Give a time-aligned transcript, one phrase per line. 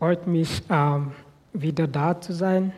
[0.00, 1.12] freut mich, ähm,
[1.52, 2.72] wieder da zu sein.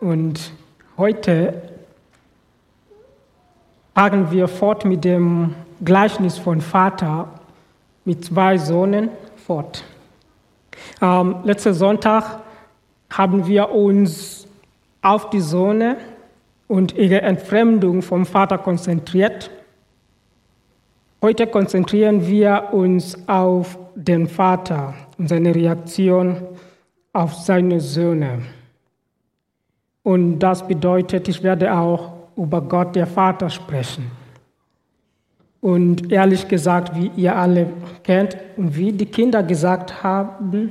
[0.00, 0.52] Und
[0.98, 1.62] heute
[3.94, 7.40] fahren wir fort mit dem Gleichnis von Vater
[8.04, 9.08] mit zwei Sohnen
[9.46, 9.82] fort.
[11.00, 12.40] Ähm, letzten Sonntag
[13.08, 14.46] haben wir uns
[15.00, 15.96] auf die Söhne
[16.66, 19.50] und ihre Entfremdung vom Vater konzentriert.
[21.20, 26.36] Heute konzentrieren wir uns auf den Vater und seine Reaktion
[27.12, 28.42] auf seine Söhne.
[30.04, 34.12] Und das bedeutet, ich werde auch über Gott, der Vater, sprechen.
[35.60, 37.66] Und ehrlich gesagt, wie ihr alle
[38.04, 40.70] kennt und wie die Kinder gesagt haben,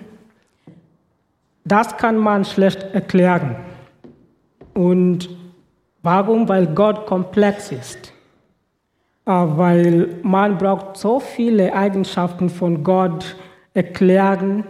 [1.65, 3.57] das kann man schlecht erklären.
[4.73, 5.29] Und
[6.03, 6.47] warum?
[6.47, 8.06] Weil Gott komplex ist.
[9.27, 13.35] Äh, weil man braucht so viele Eigenschaften von Gott
[13.73, 14.63] erklären,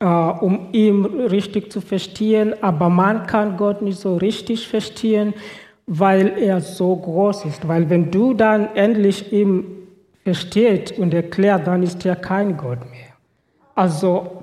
[0.00, 2.60] äh, um ihn richtig zu verstehen.
[2.60, 5.32] Aber man kann Gott nicht so richtig verstehen,
[5.86, 7.68] weil er so groß ist.
[7.68, 9.64] Weil wenn du dann endlich ihn
[10.24, 13.14] verstehst und erklärt, dann ist er kein Gott mehr.
[13.76, 14.42] Also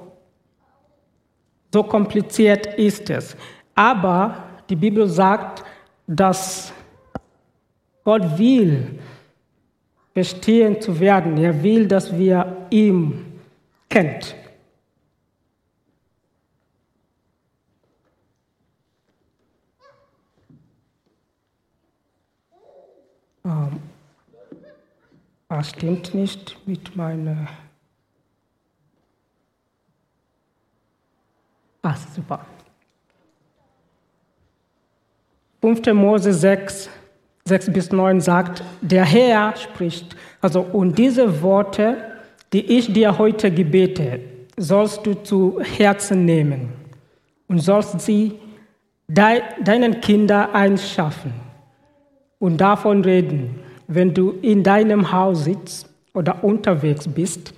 [1.73, 3.35] so kompliziert ist es.
[3.75, 5.63] Aber die Bibel sagt,
[6.07, 6.73] dass
[8.05, 8.99] Gott will,
[10.13, 11.37] verstehen zu werden.
[11.37, 13.41] Er will, dass wir ihn
[13.89, 14.35] kennt.
[23.45, 23.79] Ähm,
[25.47, 27.47] das stimmt nicht mit meiner.
[31.81, 32.45] Ah, super.
[35.61, 35.93] 5.
[35.93, 36.89] Mose 6,
[37.49, 41.97] 6 bis 9 sagt, der Herr spricht, also und diese Worte,
[42.53, 44.21] die ich dir heute gebete,
[44.57, 46.69] sollst du zu Herzen nehmen
[47.47, 48.33] und sollst sie
[49.07, 51.33] deinen Kindern einschaffen
[52.39, 57.53] und davon reden, wenn du in deinem Haus sitzt oder unterwegs bist,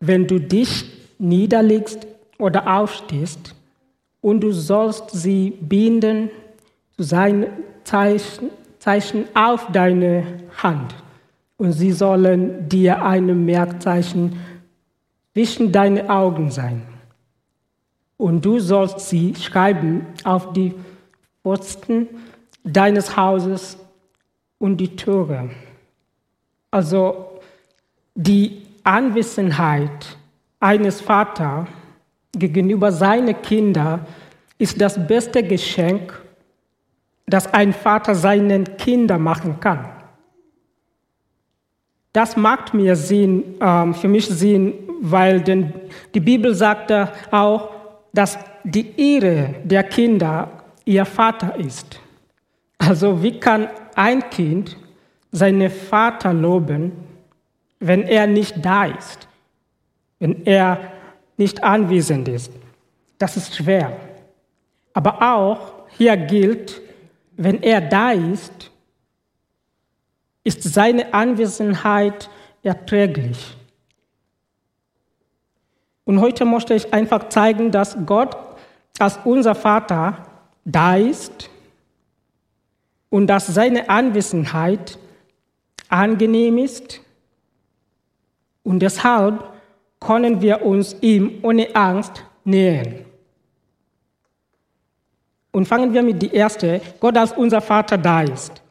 [0.00, 0.84] wenn du dich
[1.18, 2.06] niederlegst
[2.38, 3.54] oder aufstehst,
[4.22, 6.30] und du sollst sie binden
[6.96, 7.46] zu seinen
[7.84, 8.50] Zeichen,
[8.82, 10.92] Zeichen auf deine Hand.
[11.56, 14.40] Und sie sollen dir ein Merkzeichen
[15.32, 16.82] zwischen deine Augen sein.
[18.16, 20.74] Und du sollst sie schreiben auf die
[21.42, 22.08] Pfosten
[22.64, 23.78] deines Hauses
[24.58, 25.50] und die Tore.
[26.72, 27.38] Also
[28.16, 30.16] die Anwesenheit
[30.58, 31.68] eines Vaters
[32.32, 34.04] gegenüber seinen Kindern
[34.58, 36.21] ist das beste Geschenk,
[37.26, 39.88] das ein Vater seinen Kindern machen kann.
[42.12, 45.72] Das macht mir Sinn, äh, für mich Sinn, weil denn
[46.14, 46.92] die Bibel sagt
[47.30, 47.70] auch,
[48.12, 50.48] dass die Ehre der Kinder
[50.84, 52.00] ihr Vater ist.
[52.78, 54.76] Also wie kann ein Kind
[55.30, 56.92] seinen Vater loben,
[57.80, 59.26] wenn er nicht da ist,
[60.18, 60.78] wenn er
[61.36, 62.52] nicht anwesend ist.
[63.18, 63.96] Das ist schwer.
[64.92, 66.81] Aber auch hier gilt,
[67.44, 68.70] wenn er da ist,
[70.44, 72.28] ist seine Anwesenheit
[72.62, 73.56] erträglich.
[76.04, 78.36] Und heute möchte ich einfach zeigen, dass Gott
[78.98, 80.26] als unser Vater
[80.64, 81.48] da ist
[83.08, 84.98] und dass seine Anwesenheit
[85.88, 87.00] angenehm ist.
[88.64, 89.44] Und deshalb
[90.00, 93.04] können wir uns ihm ohne Angst nähern.
[95.52, 98.62] Und fangen wir mit der ersten, Gott als unser Vater da ist.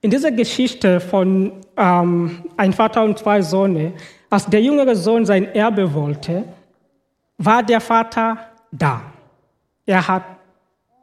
[0.00, 3.92] In dieser Geschichte von ähm, ein Vater und zwei Söhne,
[4.28, 6.44] als der jüngere Sohn sein Erbe wollte,
[7.38, 8.38] war der Vater
[8.72, 9.02] da.
[9.86, 10.24] Er hat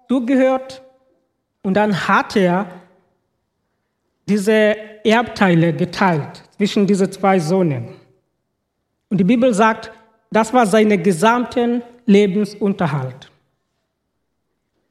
[0.10, 0.82] zugehört
[1.62, 2.66] und dann hat er
[4.28, 7.88] diese Erbteile geteilt zwischen diese zwei Söhnen.
[9.10, 9.92] Und die Bibel sagt,
[10.32, 13.29] das war sein gesamten Lebensunterhalt.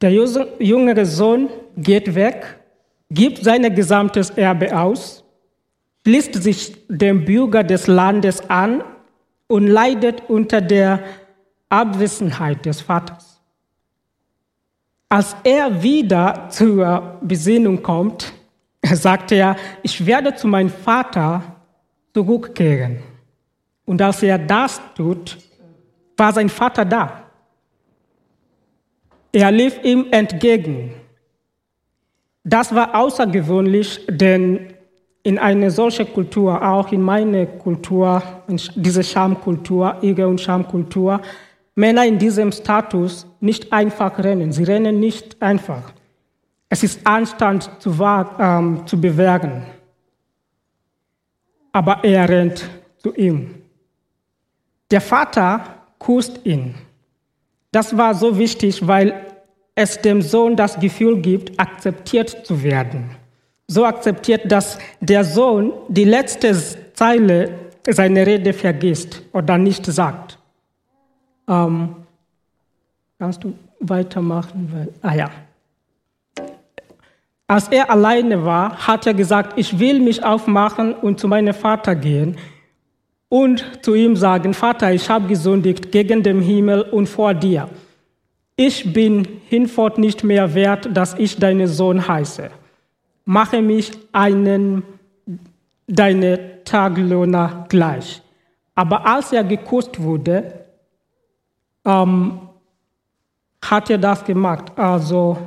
[0.01, 2.59] Der jüngere Sohn geht weg,
[3.09, 5.23] gibt sein gesamtes Erbe aus,
[6.05, 8.83] schließt sich dem Bürger des Landes an
[9.47, 11.03] und leidet unter der
[11.67, 13.41] Abwesenheit des Vaters.
[15.09, 18.31] Als er wieder zur Besinnung kommt,
[18.83, 21.43] sagt er, ich werde zu meinem Vater
[22.13, 22.99] zurückkehren.
[23.85, 25.37] Und als er das tut,
[26.15, 27.28] war sein Vater da.
[29.31, 30.93] Er lief ihm entgegen.
[32.43, 34.73] Das war außergewöhnlich, denn
[35.23, 41.21] in eine solche Kultur, auch in meine Kultur, in diese Schamkultur, Ege- und Schamkultur,
[41.75, 44.51] Männer in diesem Status nicht einfach rennen.
[44.51, 45.93] Sie rennen nicht einfach.
[46.69, 47.95] Es ist Anstand zu,
[48.39, 49.63] ähm, zu bewähren.
[51.71, 52.67] Aber er rennt
[52.97, 53.55] zu ihm.
[54.91, 55.63] Der Vater
[55.99, 56.75] kusst ihn.
[57.71, 59.13] Das war so wichtig, weil
[59.75, 63.11] es dem Sohn das Gefühl gibt, akzeptiert zu werden.
[63.67, 66.55] So akzeptiert, dass der Sohn die letzte
[66.93, 67.51] Zeile
[67.87, 70.39] seiner Rede vergisst oder nicht sagt.
[71.47, 71.95] Ähm,
[73.19, 74.89] kannst du weitermachen?
[75.01, 75.29] Ah ja.
[77.47, 81.95] Als er alleine war, hat er gesagt, ich will mich aufmachen und zu meinem Vater
[81.95, 82.37] gehen
[83.29, 87.69] und zu ihm sagen, Vater, ich habe gesündigt gegen den Himmel und vor dir.
[88.55, 92.49] Ich bin hinfort nicht mehr wert, dass ich deinen Sohn heiße.
[93.23, 94.83] Mache mich einen
[95.87, 98.21] deine Taglöhner gleich.
[98.75, 100.65] Aber als er geküsst wurde,
[101.85, 102.41] ähm,
[103.61, 104.71] hat er das gemacht.
[104.77, 105.37] Also,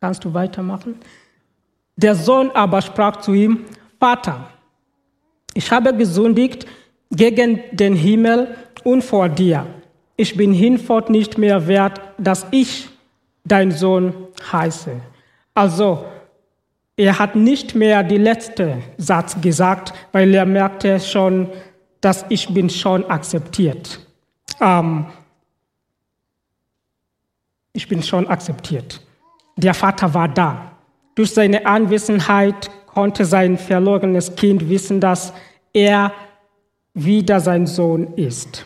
[0.00, 0.96] kannst du weitermachen?
[1.96, 3.64] Der Sohn aber sprach zu ihm,
[3.98, 4.48] Vater,
[5.56, 6.66] ich habe gesündigt
[7.10, 8.54] gegen den Himmel
[8.84, 9.66] und vor dir.
[10.16, 12.88] Ich bin hinfort nicht mehr wert, dass ich
[13.44, 14.12] dein Sohn
[14.52, 15.00] heiße.
[15.54, 16.04] Also,
[16.96, 21.48] er hat nicht mehr den letzten Satz gesagt, weil er merkte schon,
[22.02, 24.00] dass ich bin schon akzeptiert.
[24.60, 25.06] Ähm,
[27.72, 29.00] ich bin schon akzeptiert.
[29.56, 30.72] Der Vater war da.
[31.14, 35.34] Durch seine Anwesenheit konnte sein verlorenes Kind wissen, dass
[35.74, 36.12] er
[36.94, 38.64] wieder sein Sohn ist.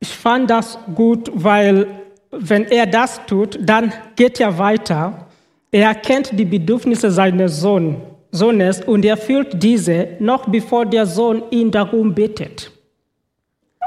[0.00, 1.86] Ich fand das gut, weil
[2.30, 5.26] wenn er das tut, dann geht er weiter.
[5.70, 8.00] Er kennt die Bedürfnisse seines Sohn,
[8.30, 12.72] Sohnes und er fühlt diese noch bevor der Sohn ihn darum bittet.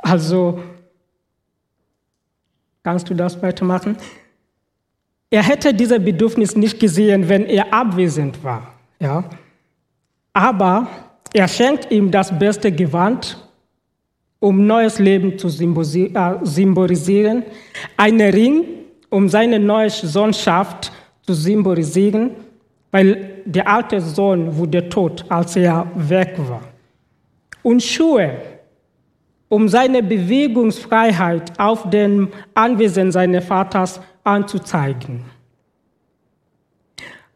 [0.03, 0.59] Also,
[2.83, 3.97] kannst du das weitermachen?
[5.33, 8.73] Er hätte dieses Bedürfnis nicht gesehen, wenn er abwesend war.
[8.99, 9.23] Ja?
[10.33, 10.87] Aber
[11.33, 13.37] er schenkt ihm das beste Gewand,
[14.41, 17.43] um neues Leben zu äh, symbolisieren,
[17.95, 18.65] einen Ring,
[19.09, 20.91] um seine neue Sohnschaft
[21.21, 22.31] zu symbolisieren,
[22.91, 26.63] weil der alte Sohn wurde tot, als er weg war.
[27.63, 28.31] Und Schuhe,
[29.47, 35.23] um seine Bewegungsfreiheit auf dem Anwesen seines Vaters anzuzeigen.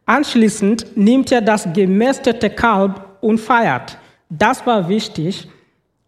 [0.05, 3.97] Anschließend nimmt er das gemästete Kalb und feiert.
[4.29, 5.47] Das war wichtig,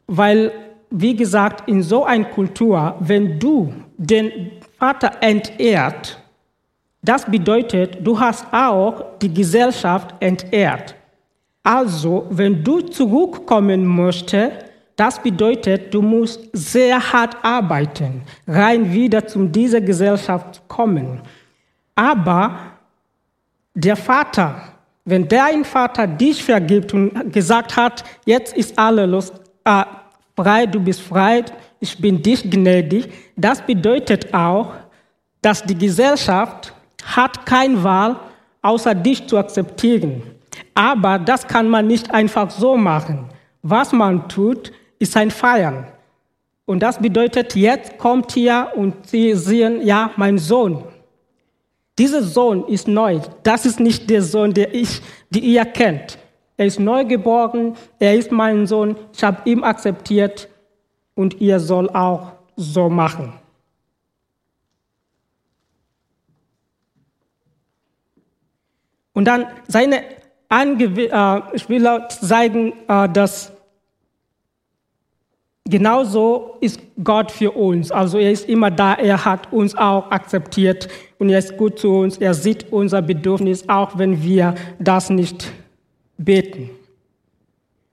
[0.05, 0.51] weil,
[0.89, 6.21] wie gesagt, in so einer Kultur, wenn du den Vater entehrt,
[7.01, 10.95] das bedeutet, du hast auch die Gesellschaft entehrt.
[11.63, 14.66] Also, wenn du zurückkommen möchtest,
[14.97, 21.21] das bedeutet, du musst sehr hart arbeiten, rein wieder zu dieser Gesellschaft kommen.
[21.95, 22.57] Aber
[23.75, 24.73] der Vater,
[25.05, 29.31] wenn dein Vater dich vergibt und gesagt hat, jetzt ist alles los,
[29.65, 29.83] äh,
[30.35, 31.45] frei, du bist frei,
[31.79, 34.73] ich bin dich gnädig, das bedeutet auch,
[35.43, 36.73] dass die Gesellschaft
[37.05, 38.19] hat keine Wahl,
[38.63, 40.23] außer dich zu akzeptieren.
[40.73, 43.29] Aber das kann man nicht einfach so machen.
[43.61, 45.87] Was man tut, ist ein Feiern.
[46.65, 50.83] Und das bedeutet, jetzt kommt ihr und sie sehen, ja, mein Sohn.
[51.97, 53.19] Dieser Sohn ist neu.
[53.43, 56.17] Das ist nicht der Sohn, der ich, die ihr kennt.
[56.57, 57.75] Er ist neu geboren.
[57.99, 58.95] Er ist mein Sohn.
[59.13, 60.49] Ich habe ihn akzeptiert
[61.15, 63.33] und ihr soll auch so machen.
[69.13, 70.03] Und dann seine
[70.49, 73.51] Angew äh, ich will zeigen, äh, dass
[75.69, 77.91] Genauso ist Gott für uns.
[77.91, 80.87] Also er ist immer da, er hat uns auch akzeptiert
[81.19, 82.17] und er ist gut zu uns.
[82.17, 85.51] Er sieht unser Bedürfnis, auch wenn wir das nicht
[86.17, 86.69] beten.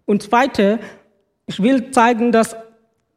[0.07, 0.79] Und zweite,
[1.47, 2.55] ich will zeigen, dass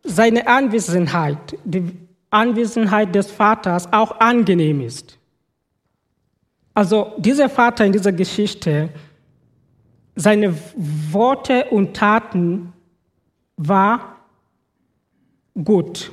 [0.04, 1.92] seine Anwesenheit, die
[2.32, 5.20] Anwesenheit des Vaters auch angenehm ist.
[6.74, 8.90] Also dieser Vater in dieser Geschichte,
[10.16, 12.74] seine Worte und Taten
[13.56, 14.17] war
[15.64, 16.12] gut.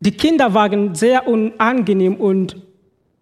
[0.00, 2.56] Die Kinder waren sehr unangenehm und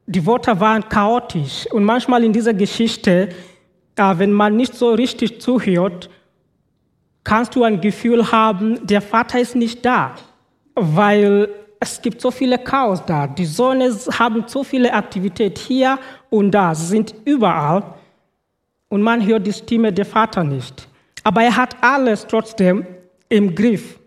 [0.06, 1.66] die Worte waren chaotisch.
[1.70, 3.28] Und manchmal in dieser Geschichte,
[3.96, 6.10] äh, wenn man nicht so richtig zuhört,
[7.22, 10.14] kannst du ein Gefühl haben, der Vater ist nicht da,
[10.74, 11.48] weil
[11.78, 13.26] es gibt so viele Chaos da.
[13.26, 15.98] Die Sonne haben so viele Aktivitäten hier
[16.28, 16.74] und da.
[16.74, 17.82] Sie sind überall.
[18.88, 20.88] Und man hört die Stimme der Vater nicht.
[21.22, 22.86] Aber er hat alles trotzdem
[23.28, 24.00] im Griff.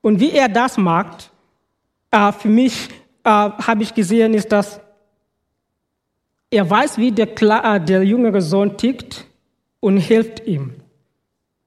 [0.00, 1.30] Und wie er das macht,
[2.10, 2.88] äh, für mich
[3.24, 4.80] äh, habe ich gesehen, ist, dass
[6.50, 9.26] er weiß, wie der, äh, der jüngere Sohn tickt
[9.80, 10.74] und hilft ihm.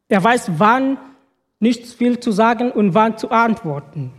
[0.09, 0.97] Er weiß, wann
[1.59, 4.11] nichts viel zu sagen und wann zu antworten.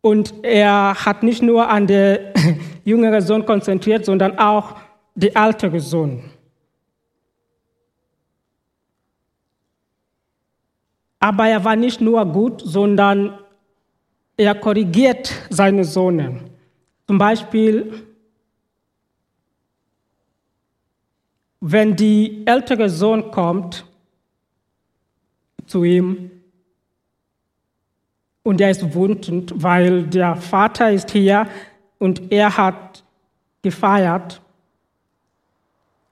[0.00, 2.18] Und er hat nicht nur an den
[2.84, 4.76] jüngeren Sohn konzentriert, sondern auch
[5.14, 6.22] den älteren Sohn.
[11.20, 13.38] Aber er war nicht nur gut, sondern
[14.36, 16.40] er korrigiert seine Söhne.
[17.06, 18.06] Zum Beispiel,
[21.60, 23.84] wenn die ältere Sohn kommt
[25.66, 26.30] zu ihm
[28.44, 31.48] und er ist wütend, weil der Vater ist hier
[31.98, 33.02] und er hat
[33.62, 34.40] gefeiert.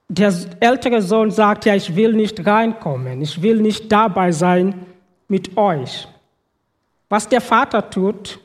[0.09, 4.85] Der ältere Sohn sagt, ja, ich will nicht reinkommen, ich will nicht dabei sein
[5.27, 6.07] mit euch.
[7.09, 8.39] Was der Vater tut,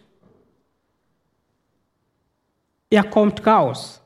[2.90, 4.00] er kommt raus,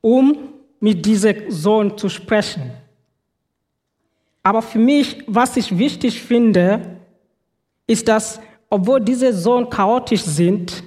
[0.00, 2.72] um mit diesem Sohn zu sprechen.
[4.42, 6.96] Aber für mich, was ich wichtig finde,
[7.86, 10.82] ist, dass, obwohl diese Sohn chaotisch sind,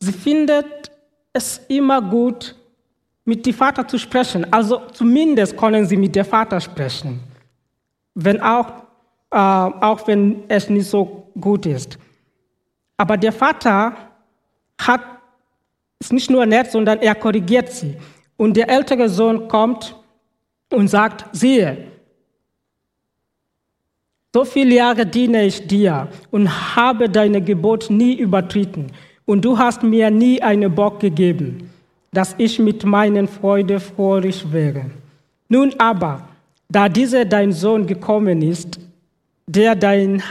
[0.00, 0.90] sie findet
[1.32, 2.54] es immer gut,
[3.24, 4.50] mit dem Vater zu sprechen.
[4.52, 7.20] Also zumindest können sie mit dem Vater sprechen,
[8.20, 8.66] wenn auch,
[9.30, 11.98] äh, auch wenn es nicht so gut ist.
[12.96, 13.96] Aber der Vater
[14.80, 15.00] hat,
[16.00, 17.96] ist nicht nur nett, sondern er korrigiert sie.
[18.36, 19.94] Und der ältere Sohn kommt
[20.72, 21.92] und sagt, siehe,
[24.34, 28.92] so viele Jahre diene ich dir und habe deine Gebot nie übertreten.
[29.26, 31.70] Und du hast mir nie einen Bock gegeben,
[32.12, 34.86] dass ich mit meinen Freude fröhlich wäre.
[35.48, 36.27] Nun aber,
[36.68, 38.78] da dieser dein Sohn gekommen ist,
[39.46, 40.22] der dein,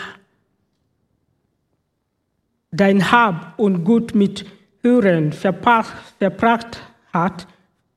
[2.71, 4.45] dein Hab und Gut mit
[4.81, 6.81] Hüren verbracht
[7.13, 7.47] hat,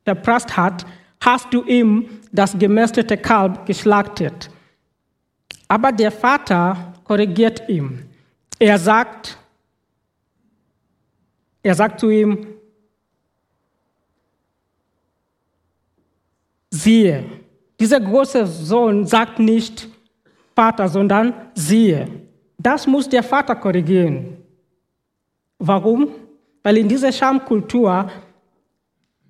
[0.04, 0.87] verprasst hat,
[1.20, 4.50] hast du ihm das gemästete Kalb geschlachtet
[5.70, 8.04] aber der Vater korrigiert ihn.
[8.59, 9.38] Er sagt,
[11.62, 12.44] er sagt zu ihm,
[16.70, 17.25] siehe,
[17.80, 19.88] dieser große Sohn sagt nicht
[20.54, 22.06] Vater, sondern siehe.
[22.58, 24.37] Das muss der Vater korrigieren.
[25.58, 26.08] Warum?
[26.62, 28.10] Weil in dieser Schamkultur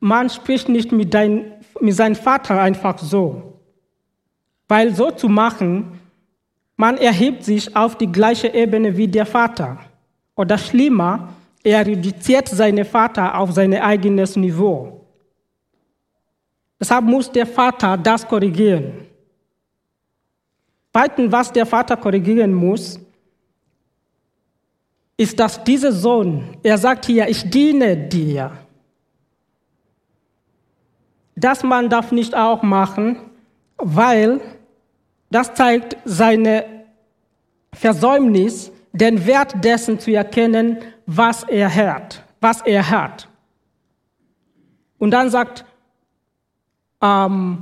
[0.00, 3.61] man spricht nicht mit, dein, mit seinem Vater einfach so.
[4.66, 6.00] Weil so zu machen,
[6.76, 9.78] man erhebt sich auf die gleiche Ebene wie der Vater.
[10.35, 11.28] Oder schlimmer,
[11.62, 15.00] er reduziert seinen Vater auf sein eigenes Niveau.
[16.81, 19.07] Deshalb muss der Vater das korrigieren.
[20.93, 22.99] Zweitens, was der Vater korrigieren muss,
[25.17, 28.53] ist, dass dieser Sohn, er sagt hier, ich diene dir.
[31.37, 33.19] Das man darf nicht auch machen,
[33.77, 34.41] weil
[35.31, 36.65] das zeigt seine
[37.73, 43.29] Versäumnis, den Wert dessen zu erkennen, was er hört, was er hört.
[44.99, 45.65] Und dann sagt,
[47.02, 47.59] ähm,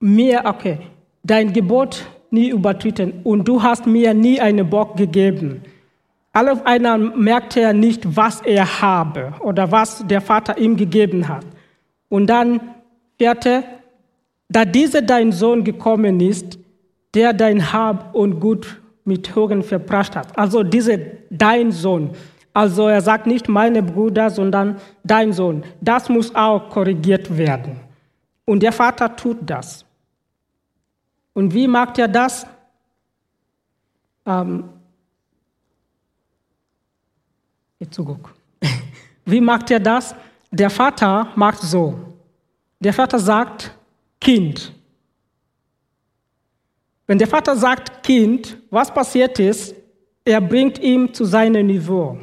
[0.00, 0.78] mir, okay,
[1.22, 5.62] dein Gebot nie übertreten und du hast mir nie einen Bock gegeben.
[6.32, 11.26] Alle auf einmal merkt er nicht, was er habe oder was der Vater ihm gegeben
[11.28, 11.46] hat.
[12.08, 12.60] Und dann
[13.18, 13.64] vierte,
[14.48, 16.58] da dieser dein Sohn gekommen ist,
[17.14, 20.38] der dein Hab und Gut mit Hören verprasst hat.
[20.38, 20.98] Also dieser
[21.30, 22.10] dein Sohn.
[22.56, 25.62] Also er sagt nicht meine Brüder, sondern dein Sohn.
[25.82, 27.78] Das muss auch korrigiert werden.
[28.46, 29.84] Und der Vater tut das.
[31.34, 32.46] Und wie macht er das?
[34.24, 34.64] Ähm,
[39.26, 40.14] wie macht er das?
[40.50, 41.94] Der Vater macht so.
[42.80, 43.76] Der Vater sagt,
[44.18, 44.72] Kind.
[47.06, 49.74] Wenn der Vater sagt Kind, was passiert ist,
[50.24, 52.18] er bringt ihn zu seinem Niveau.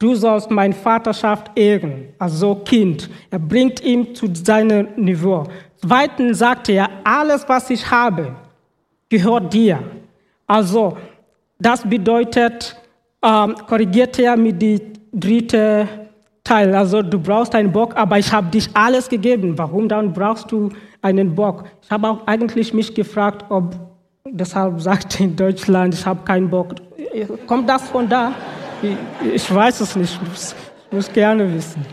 [0.00, 3.10] Du sollst meine Vaterschaft ehren, also Kind.
[3.30, 5.44] Er bringt ihn zu seinem Niveau.
[5.76, 8.36] Zweitens sagt er, alles, was ich habe,
[9.08, 9.80] gehört dir.
[10.46, 10.96] Also,
[11.58, 12.76] das bedeutet,
[13.22, 14.80] ähm, korrigiert er mit dem
[15.12, 15.88] dritten
[16.44, 16.72] Teil.
[16.76, 19.58] Also, du brauchst einen Bock, aber ich habe dich alles gegeben.
[19.58, 20.68] Warum dann brauchst du
[21.02, 21.64] einen Bock.
[21.82, 23.74] Ich habe auch eigentlich mich gefragt, ob,
[24.24, 26.76] deshalb sagt in Deutschland, ich habe keinen Bock.
[27.48, 28.32] Kommt das von da?
[29.34, 30.54] Ich, weiß es nicht, ich muss,
[30.90, 31.84] muss gerne wissen.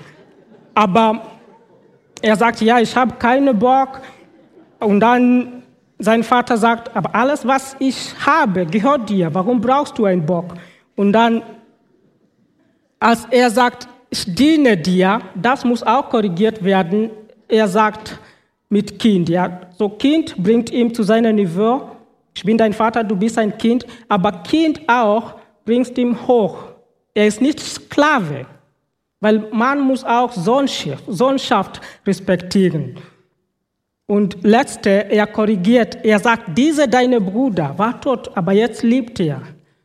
[0.73, 1.21] Aber
[2.21, 4.01] er sagt, ja, ich habe keinen Bock.
[4.79, 5.63] Und dann
[5.97, 9.33] sein Vater sagt, aber alles, was ich habe, gehört dir.
[9.33, 10.53] Warum brauchst du einen Bock?
[10.95, 11.41] Und dann,
[12.99, 17.09] als er sagt, ich diene dir, das muss auch korrigiert werden.
[17.47, 18.19] Er sagt
[18.69, 21.91] mit Kind, ja, so Kind bringt ihm zu seinem Niveau.
[22.35, 26.74] Ich bin dein Vater, du bist ein Kind, aber Kind auch bringt ihm hoch.
[27.15, 28.45] Er ist nicht Sklave,
[29.21, 32.97] weil man muss auch Sohnschaft, Sohnschaft respektieren.
[34.05, 39.41] Und letzte, er korrigiert, er sagt, dieser deine Bruder war tot, aber jetzt lebt er.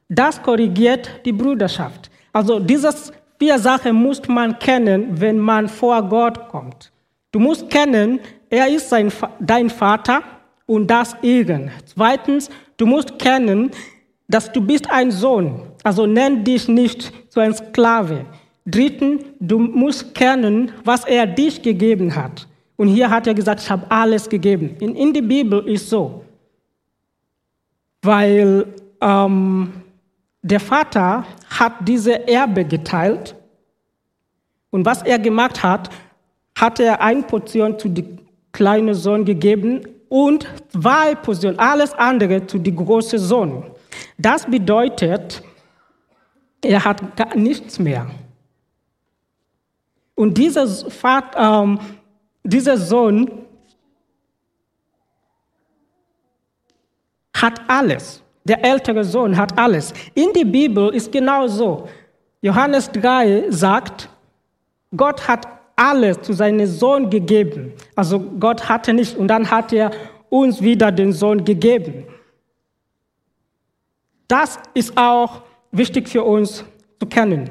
[0.08, 2.10] Das korrigiert die Bruderschaft.
[2.32, 6.92] Also dieses vier Sachen muss man kennen, wenn man vor Gott kommt.
[7.32, 8.18] Du musst kennen,
[8.50, 10.22] er ist sein, dein Vater
[10.66, 11.70] und das Irren.
[11.86, 13.70] Zweitens, du musst kennen,
[14.28, 15.62] dass du bist ein Sohn.
[15.82, 18.26] Also nenn dich nicht zu einem Sklave.
[18.66, 22.46] Drittens, du musst kennen, was er dich gegeben hat.
[22.76, 24.76] Und hier hat er gesagt, ich habe alles gegeben.
[24.80, 26.24] In, in der Bibel ist so,
[28.02, 28.66] weil
[29.00, 29.72] ähm,
[30.42, 31.24] der Vater
[31.58, 33.34] hat diese Erbe geteilt
[34.70, 35.90] und was er gemacht hat,
[36.58, 38.18] hat er eine Portion zu dem
[38.52, 43.64] kleinen Sohn gegeben und zwei Portionen, alles andere zu dem großen Sohn.
[44.18, 45.42] Das bedeutet,
[46.62, 48.10] er hat gar nichts mehr.
[50.14, 51.78] Und dieser, Vater, ähm,
[52.42, 53.30] dieser Sohn
[57.34, 58.22] hat alles.
[58.44, 59.94] Der ältere Sohn hat alles.
[60.14, 61.88] In der Bibel ist genau so.
[62.42, 64.08] Johannes 3 sagt,
[64.96, 67.72] Gott hat alles zu seinem Sohn gegeben.
[67.96, 69.90] Also Gott hatte nicht und dann hat er
[70.28, 72.04] uns wieder den Sohn gegeben.
[74.28, 76.64] Das ist auch wichtig für uns
[76.98, 77.50] zu kennen.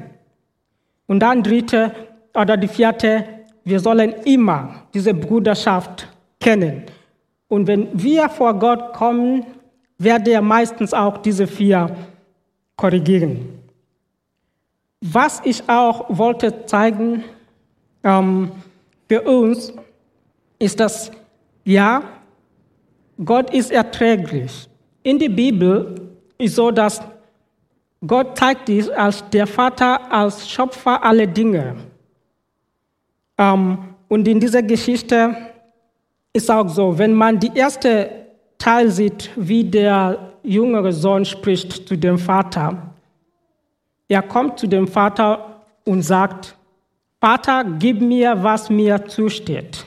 [1.06, 1.92] Und dann dritte
[2.34, 3.24] oder die vierte,
[3.64, 6.84] wir sollen immer diese Bruderschaft kennen.
[7.48, 9.44] Und wenn wir vor Gott kommen,
[9.98, 11.94] werde er meistens auch diese vier
[12.76, 13.60] korrigieren.
[15.00, 17.24] Was ich auch wollte zeigen
[18.04, 18.50] ähm,
[19.08, 19.72] für uns,
[20.58, 21.10] ist, dass
[21.64, 22.02] ja,
[23.22, 24.68] Gott ist erträglich.
[25.02, 27.00] In der Bibel ist so, dass
[28.06, 31.76] Gott zeigt dies als der Vater, als Schöpfer aller Dinge.
[33.36, 35.36] Ähm, und in dieser Geschichte
[36.32, 38.10] ist auch so, wenn man die erste
[38.58, 42.94] Teil sieht, wie der jüngere Sohn spricht zu dem Vater.
[44.08, 46.56] Er kommt zu dem Vater und sagt,
[47.20, 49.86] Vater, gib mir, was mir zusteht.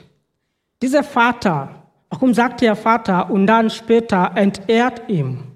[0.82, 1.69] Dieser Vater,
[2.10, 5.53] warum sagt er Vater und dann später entehrt ihm?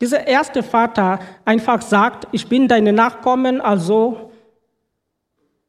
[0.00, 4.30] Dieser erste Vater einfach sagt, ich bin deine Nachkommen, also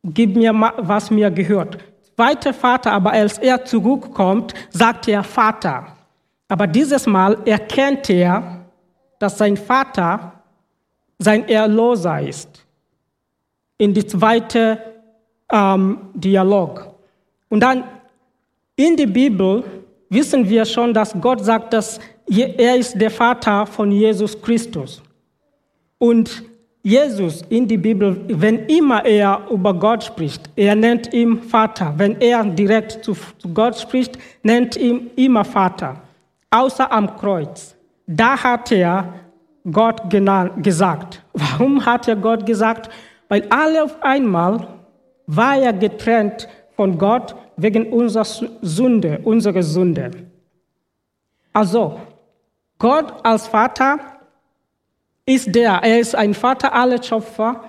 [0.04, 1.78] gib mir, was mir gehört.
[2.16, 5.88] Zweiter Vater, aber als er zurückkommt, sagt er Vater.
[6.48, 8.66] Aber dieses Mal erkennt er,
[9.20, 10.32] dass sein Vater
[11.18, 12.66] sein Erlöser ist.
[13.78, 14.80] In die zweite
[15.52, 16.96] ähm, Dialog.
[17.50, 17.84] Und dann
[18.76, 19.64] in der Bibel
[20.10, 25.02] wissen wir schon, dass Gott sagt, dass er ist der Vater von Jesus Christus.
[25.98, 26.44] Und
[26.84, 31.94] Jesus in der Bibel, wenn immer er über Gott spricht, er nennt ihn Vater.
[31.98, 36.02] Wenn er direkt zu, zu Gott spricht, nennt ihn immer Vater
[36.56, 37.76] außer am Kreuz.
[38.08, 39.14] Da hat er
[39.72, 41.22] Gott gesagt.
[41.34, 42.90] Warum hat er Gott gesagt?
[43.28, 44.68] Weil alle auf einmal
[45.28, 48.26] war er getrennt von Gott wegen unserer
[48.62, 50.12] Sünde, unserer Sünde.
[51.52, 52.00] Also,
[52.78, 54.00] Gott als Vater
[55.26, 57.64] ist der, er ist ein Vater aller Schöpfer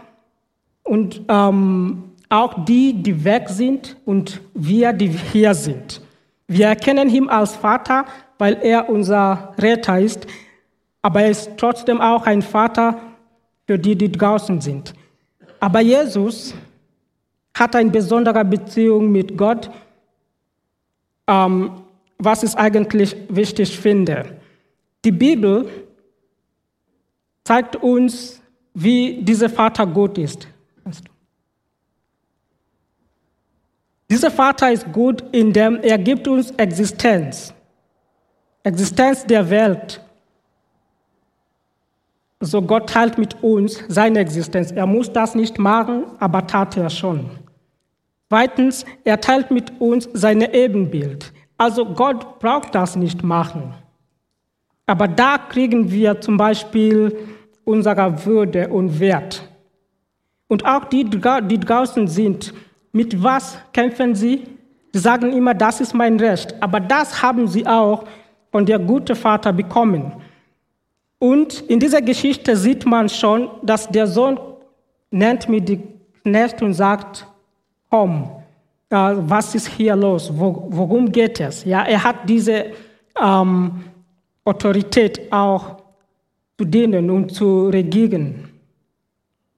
[0.82, 6.00] und ähm, auch die, die weg sind und wir, die hier sind.
[6.48, 8.04] Wir erkennen ihn als Vater,
[8.38, 10.26] weil er unser Retter ist,
[11.02, 13.00] aber er ist trotzdem auch ein Vater
[13.66, 14.92] für die, die draußen sind.
[15.60, 16.54] Aber Jesus
[17.54, 19.70] hat eine besondere Beziehung mit Gott,
[21.26, 21.70] ähm,
[22.18, 24.36] was ich eigentlich wichtig finde.
[25.06, 25.70] Die Bibel
[27.44, 28.42] zeigt uns,
[28.74, 30.48] wie dieser Vater gut ist.
[34.10, 37.54] Dieser Vater ist gut, indem er gibt uns Existenz.
[38.64, 40.04] Existenz der Welt.
[42.40, 44.72] So Gott teilt mit uns seine Existenz.
[44.72, 47.30] Er muss das nicht machen, aber tat er schon.
[48.28, 51.32] Zweitens, er teilt mit uns sein Ebenbild.
[51.56, 53.72] Also Gott braucht das nicht machen.
[54.86, 57.16] Aber da kriegen wir zum Beispiel
[57.64, 59.48] unsere Würde und Wert.
[60.48, 62.54] Und auch die, die draußen sind,
[62.92, 64.44] mit was kämpfen sie?
[64.92, 66.54] Sie sagen immer, das ist mein Recht.
[66.62, 68.04] Aber das haben sie auch
[68.52, 70.12] von der gute Vater bekommen.
[71.18, 74.38] Und in dieser Geschichte sieht man schon, dass der Sohn
[75.10, 75.82] nennt mir die
[76.22, 77.26] Knecht und sagt,
[77.90, 78.30] komm,
[78.90, 80.30] äh, was ist hier los?
[80.32, 81.64] Wo, worum geht es?
[81.64, 82.66] Ja, er hat diese
[83.20, 83.84] ähm,
[84.46, 85.82] Autorität auch
[86.58, 88.48] zu dienen und zu regieren.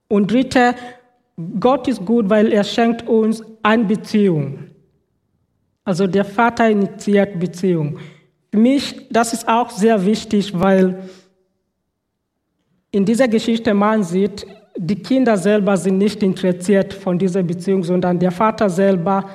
[0.09, 0.74] Und dritte,
[1.61, 4.70] Gott ist gut, weil er schenkt uns eine Beziehung.
[5.85, 7.98] Also der Vater initiiert Beziehung.
[8.51, 11.03] Für mich, das ist auch sehr wichtig, weil
[12.90, 14.46] in dieser Geschichte man sieht,
[14.77, 19.29] die Kinder selber sind nicht interessiert von dieser Beziehung, sondern der Vater selber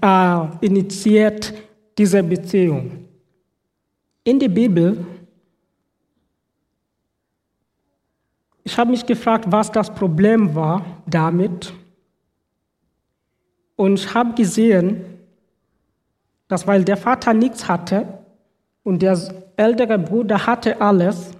[0.00, 1.52] äh, initiiert
[1.98, 3.03] diese Beziehung.
[4.24, 5.04] In der Bibel,
[8.64, 11.74] ich habe mich gefragt, was das Problem war damit.
[13.76, 15.04] Und ich habe gesehen,
[16.48, 18.06] dass weil der Vater nichts hatte
[18.82, 19.18] und der
[19.56, 21.32] ältere Bruder hatte alles,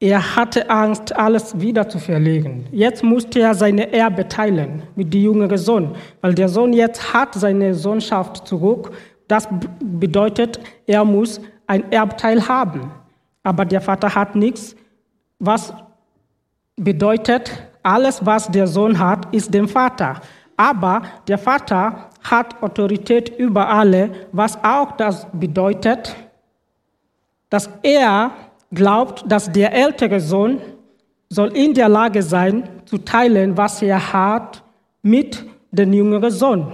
[0.00, 2.66] er hatte Angst, alles wieder zu verlegen.
[2.70, 7.34] Jetzt musste er seine Erbe teilen mit dem jüngeren Sohn, weil der Sohn jetzt hat
[7.34, 8.92] seine Sohnschaft zurück.
[9.28, 9.48] Das
[9.80, 12.90] bedeutet, er muss ein Erbteil haben.
[13.42, 14.74] Aber der Vater hat nichts.
[15.38, 15.72] Was
[16.76, 20.20] bedeutet, alles, was der Sohn hat, ist dem Vater.
[20.56, 26.16] Aber der Vater hat Autorität über alle, was auch das bedeutet,
[27.48, 28.32] dass er
[28.72, 30.60] glaubt, dass der ältere Sohn
[31.30, 34.62] soll in der Lage sein, zu teilen, was er hat,
[35.02, 36.72] mit dem jüngeren Sohn.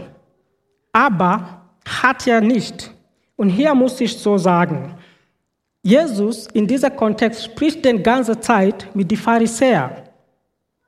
[0.93, 2.91] Aber hat er nicht.
[3.37, 4.95] Und hier muss ich so sagen,
[5.83, 9.91] Jesus in diesem Kontext spricht die ganze Zeit mit den Pharisäern,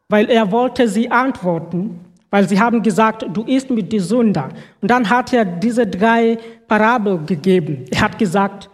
[0.08, 4.54] weil er wollte sie antworten, weil sie haben gesagt, du isst mit den Sündern.
[4.80, 7.84] Und dann hat er diese drei Parabel gegeben.
[7.90, 8.70] Er hat gesagt,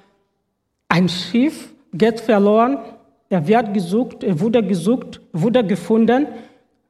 [0.89, 2.79] ein Schiff geht verloren,
[3.29, 6.27] er wird gesucht, er wurde gesucht, wurde gefunden,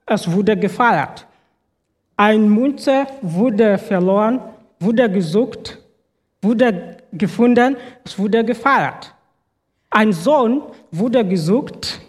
[0.04, 1.26] es wurde gefeiert.
[2.16, 4.40] Ein Münze wurde verloren,
[4.82, 5.78] wurde gesucht,
[6.40, 9.14] wurde gefunden, es wurde gefeiert.
[9.90, 12.00] Ein Sohn wurde gesucht,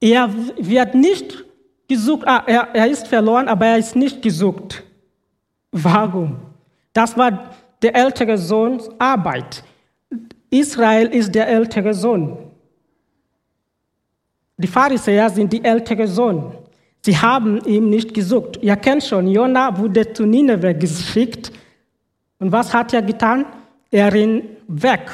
[0.00, 1.44] er wird nicht
[1.88, 4.82] gesucht, ah, er, er ist verloren, aber er ist nicht gesucht.
[5.72, 6.38] Warum?
[6.92, 7.50] Das war
[7.82, 9.62] der ältere Sohns Arbeit.
[10.50, 12.38] Israel ist der ältere Sohn.
[14.56, 16.52] Die Pharisäer sind die ältere Sohn.
[17.02, 18.58] Sie haben ihn nicht gesucht.
[18.62, 21.52] Ihr kennt schon, Jona wurde zu Nineveh geschickt.
[22.38, 23.46] Und was hat er getan?
[23.90, 25.10] Er rennt weg.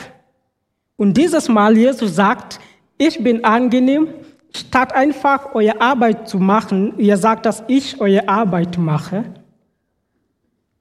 [0.97, 2.61] Und dieses Mal Jesus sagt,
[2.97, 4.09] ich bin angenehm,
[4.55, 9.25] statt einfach eure Arbeit zu machen, ihr sagt, dass ich eure Arbeit mache.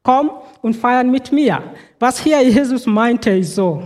[0.04, 1.62] Komm und feiern mit mir.
[2.00, 3.84] Was hier Jesus meinte, ist so.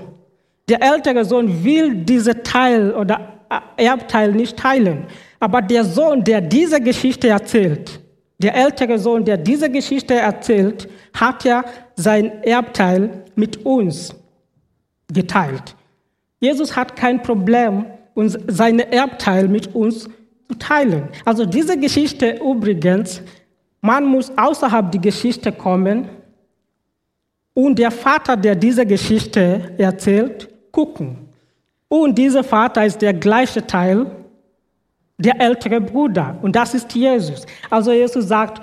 [0.67, 3.33] Der ältere Sohn will diese Teil oder
[3.77, 5.05] Erbteil nicht teilen.
[5.39, 7.99] Aber der Sohn, der diese Geschichte erzählt,
[8.37, 11.63] der ältere Sohn, der diese Geschichte erzählt, hat ja
[11.95, 14.13] sein Erbteil mit uns
[15.11, 15.75] geteilt.
[16.39, 20.03] Jesus hat kein Problem, uns seine Erbteil mit uns
[20.49, 21.09] zu teilen.
[21.23, 23.21] Also diese Geschichte übrigens,
[23.81, 26.09] man muss außerhalb der Geschichte kommen
[27.53, 31.29] und der Vater, der diese Geschichte erzählt, gucken.
[31.87, 34.07] Und dieser Vater ist der gleiche Teil,
[35.17, 36.37] der ältere Bruder.
[36.41, 37.45] Und das ist Jesus.
[37.69, 38.61] Also Jesus sagt,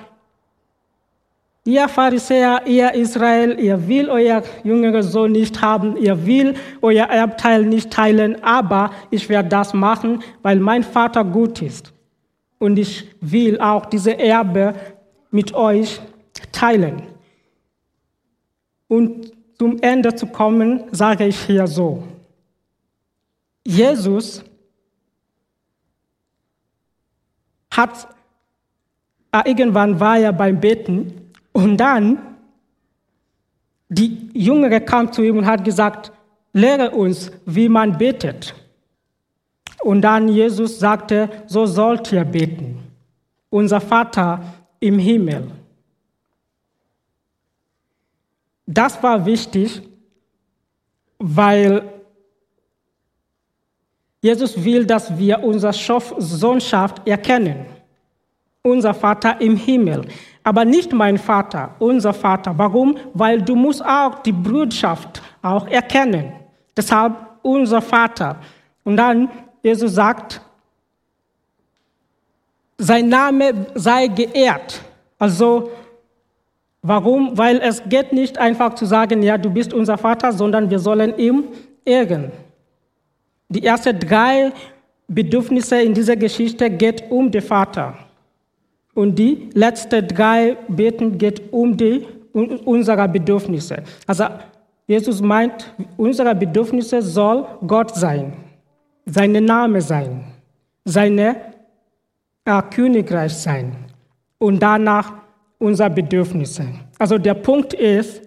[1.64, 7.64] ihr Pharisäer, ihr Israel, ihr will euer jüngerer Sohn nicht haben, ihr will euer Erbteil
[7.64, 11.92] nicht teilen, aber ich werde das machen, weil mein Vater gut ist.
[12.58, 14.74] Und ich will auch diese Erbe
[15.30, 16.00] mit euch
[16.52, 17.02] teilen.
[18.88, 22.02] Und zum Ende zu kommen, sage ich hier so.
[23.64, 24.44] Jesus
[27.76, 28.08] hat,
[29.32, 32.18] äh, irgendwann war er beim Beten und dann,
[33.88, 36.12] die Jüngere kam zu ihm und hat gesagt,
[36.52, 38.54] lehre uns, wie man betet.
[39.82, 42.78] Und dann Jesus sagte, so sollt ihr beten.
[43.50, 44.40] Unser Vater
[44.80, 45.50] im Himmel.
[48.66, 49.82] Das war wichtig,
[51.18, 51.91] weil
[54.22, 57.66] Jesus will, dass wir unsere Sohnschaft erkennen.
[58.62, 60.06] Unser Vater im Himmel.
[60.44, 62.56] aber nicht mein Vater, unser Vater.
[62.56, 62.96] Warum?
[63.14, 66.32] Weil du musst auch die Brüderschaft auch erkennen.
[66.76, 68.36] Deshalb unser Vater.
[68.84, 69.28] Und dann
[69.62, 70.40] Jesus sagt,
[72.78, 74.80] sein Name sei geehrt.
[75.18, 75.70] Also
[76.82, 77.38] warum?
[77.38, 81.16] Weil es geht nicht einfach zu sagen, ja, du bist unser Vater, sondern wir sollen
[81.16, 81.44] ihm
[81.84, 82.32] ehren.
[83.52, 84.50] Die ersten drei
[85.08, 87.98] Bedürfnisse in dieser Geschichte geht um den Vater.
[88.94, 93.82] Und die letzten drei Beten geht um die um unsere Bedürfnisse.
[94.06, 94.24] Also
[94.86, 98.32] Jesus meint, unsere Bedürfnisse soll Gott sein,
[99.04, 100.24] sein Name sein,
[100.86, 101.36] seine
[102.46, 103.76] äh, Königreich sein
[104.38, 105.12] und danach
[105.58, 106.64] unsere Bedürfnisse.
[106.98, 108.21] Also der Punkt ist,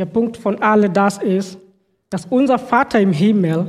[0.00, 1.58] der Punkt von all das ist,
[2.08, 3.68] dass unser Vater im Himmel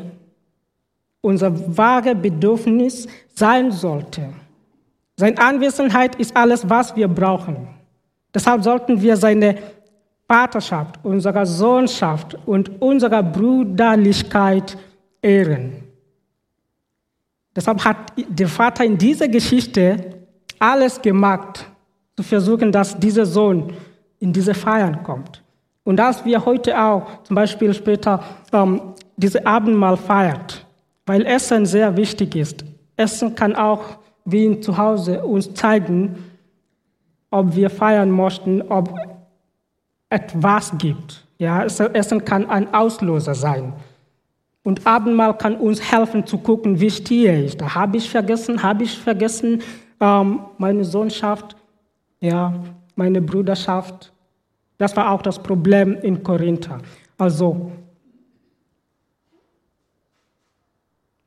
[1.20, 4.30] unser wahres Bedürfnis sein sollte.
[5.18, 7.68] Seine Anwesenheit ist alles, was wir brauchen.
[8.34, 9.58] Deshalb sollten wir seine
[10.28, 14.78] Vaterschaft, unsere Sohnschaft und unsere Brüderlichkeit
[15.22, 15.84] ehren.
[17.54, 20.16] Deshalb hat der Vater in dieser Geschichte
[20.58, 21.66] alles gemacht,
[22.16, 23.74] zu versuchen, dass dieser Sohn
[24.20, 25.41] in diese Feiern kommt.
[25.84, 28.82] Und dass wir heute auch zum Beispiel später ähm,
[29.18, 30.66] diese Abendmahl feiert,
[31.06, 32.64] weil Essen sehr wichtig ist.
[32.96, 36.16] Essen kann auch wie zu Hause uns zeigen,
[37.32, 38.94] ob wir feiern möchten, ob
[40.10, 41.26] etwas gibt.
[41.38, 43.74] Ja, Essen kann ein Auslöser sein.
[44.64, 47.58] Und Abendmahl kann uns helfen zu gucken, wie stehe ich.
[47.58, 49.62] Da habe ich vergessen, habe ich vergessen,
[50.00, 51.56] ähm, meine Sohnschaft,
[52.20, 52.54] ja,
[52.96, 54.11] meine Bruderschaft.
[54.82, 56.82] Das war auch das Problem in Korinther.
[57.16, 57.72] Also,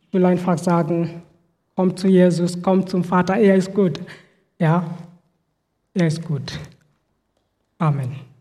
[0.01, 1.23] ich will einfach sagen,
[1.77, 4.01] komm zu Jesus, komm zum Vater, er ist gut.
[4.59, 4.99] Ja,
[5.95, 6.59] er ist gut.
[7.79, 8.34] Amen.